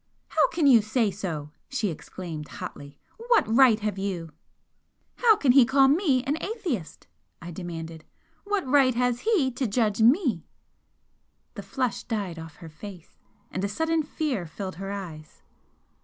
"How 0.29 0.47
can 0.49 0.65
you 0.65 0.81
say 0.81 1.11
so?" 1.11 1.51
she 1.69 1.89
exclaimed, 1.89 2.47
hotly 2.47 2.97
"What 3.27 3.47
right 3.47 3.79
have 3.81 3.99
you" 3.99 4.31
"How 5.21 5.35
can 5.35 5.51
he 5.51 5.63
call 5.63 5.87
ME 5.87 6.23
an 6.23 6.41
atheist?" 6.41 7.05
I 7.39 7.51
demanded 7.51 8.03
"What 8.43 8.65
right 8.65 8.95
has 8.95 9.19
HE 9.19 9.51
to 9.51 9.67
judge 9.67 10.01
me?" 10.01 10.47
The 11.53 11.61
flush 11.61 12.01
died 12.01 12.39
off 12.39 12.55
her 12.55 12.67
face, 12.69 13.19
and 13.51 13.63
a 13.63 13.69
sudden 13.69 14.01
fear 14.01 14.47
filled 14.47 14.77
her 14.77 14.89
eyes. 14.91 15.43